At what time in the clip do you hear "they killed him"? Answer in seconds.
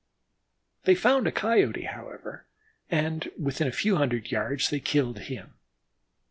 4.71-5.53